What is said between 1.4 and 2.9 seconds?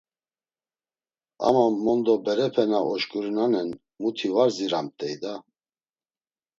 “Ama mondo berepe na